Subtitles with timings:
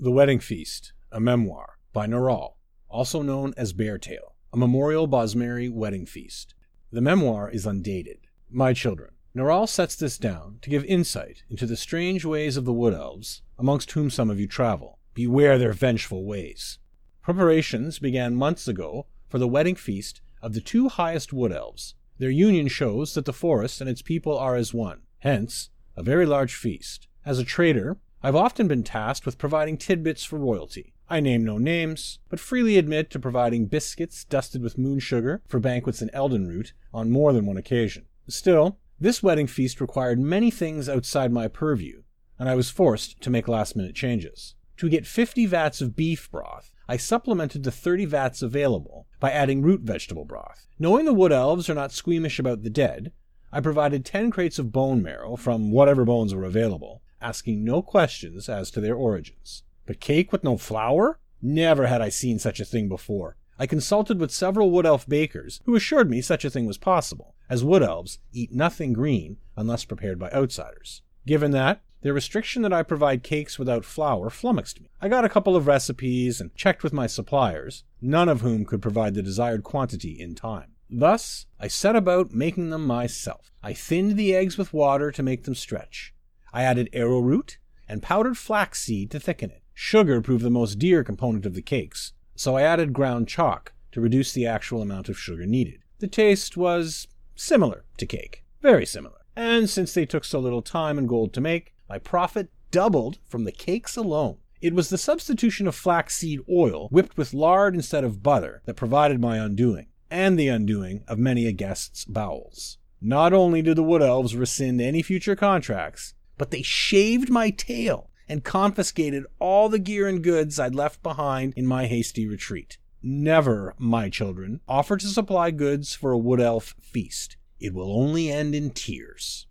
[0.00, 2.52] The Wedding Feast, a memoir by Naral,
[2.88, 6.54] also known as Beartail, a memorial Bosmeri wedding feast.
[6.92, 8.18] The memoir is undated.
[8.48, 12.72] My children, Naral sets this down to give insight into the strange ways of the
[12.72, 15.00] Wood Elves, amongst whom some of you travel.
[15.14, 16.78] Beware their vengeful ways.
[17.20, 21.96] Preparations began months ago for the wedding feast of the two highest Wood Elves.
[22.18, 26.24] Their union shows that the forest and its people are as one, hence, a very
[26.24, 27.08] large feast.
[27.26, 30.92] As a trader, I've often been tasked with providing tidbits for royalty.
[31.08, 35.60] I name no names, but freely admit to providing biscuits dusted with moon sugar for
[35.60, 38.06] banquets in Eldenroot on more than one occasion.
[38.26, 42.02] Still, this wedding feast required many things outside my purview,
[42.40, 44.56] and I was forced to make last minute changes.
[44.78, 49.62] To get 50 vats of beef broth, I supplemented the 30 vats available by adding
[49.62, 50.66] root vegetable broth.
[50.78, 53.12] Knowing the wood elves are not squeamish about the dead,
[53.52, 58.48] I provided 10 crates of bone marrow from whatever bones were available, asking no questions
[58.48, 59.62] as to their origins.
[59.86, 61.18] But cake with no flour?
[61.40, 63.36] Never had I seen such a thing before.
[63.58, 67.34] I consulted with several wood elf bakers who assured me such a thing was possible,
[67.48, 71.02] as wood elves eat nothing green unless prepared by outsiders.
[71.26, 74.90] Given that, the restriction that I provide cakes without flour flummoxed me.
[75.00, 78.80] I got a couple of recipes and checked with my suppliers, none of whom could
[78.80, 80.74] provide the desired quantity in time.
[80.88, 83.52] Thus, I set about making them myself.
[83.62, 86.14] I thinned the eggs with water to make them stretch.
[86.52, 89.62] I added arrowroot and powdered flaxseed to thicken it.
[89.74, 94.00] Sugar proved the most dear component of the cakes, so I added ground chalk to
[94.00, 95.80] reduce the actual amount of sugar needed.
[95.98, 99.14] The taste was similar to cake, very similar.
[99.36, 103.44] And since they took so little time and gold to make, my profit doubled from
[103.44, 104.38] the cakes alone.
[104.60, 109.20] It was the substitution of flaxseed oil whipped with lard instead of butter that provided
[109.20, 112.78] my undoing, and the undoing of many a guest's bowels.
[113.00, 118.08] Not only did the wood elves rescind any future contracts, but they shaved my tail
[118.28, 122.78] and confiscated all the gear and goods I'd left behind in my hasty retreat.
[123.02, 127.36] Never, my children, offer to supply goods for a wood elf feast.
[127.58, 129.47] It will only end in tears.